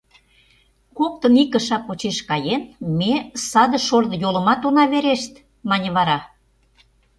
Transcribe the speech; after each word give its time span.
Коктын 0.97 1.35
ик 1.41 1.49
кыша 1.53 1.77
почеш 1.87 2.17
каен, 2.29 2.61
ме 2.97 3.13
саде 3.49 3.79
шордо 3.87 4.15
йолымат 4.21 4.61
она 4.67 4.85
верешт,— 4.93 5.33
мане 5.69 5.89
вара. 5.97 6.19